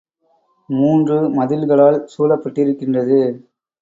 [0.69, 3.19] மூன்று மதில்களால் சூழப்பட்டிருக்கின்றது.